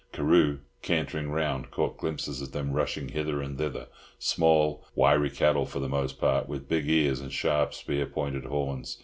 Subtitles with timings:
[0.13, 5.87] Carew, cantering round, caught glimpses of them rushing hither and thither—small, wiry cattle for the
[5.87, 8.97] most part, with big ears and sharp, spear pointed horns.